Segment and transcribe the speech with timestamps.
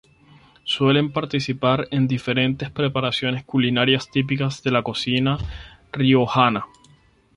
[0.63, 5.37] Suelen participar en diferentes preparaciones culinarias típicas de la cocina
[5.91, 6.65] riojana.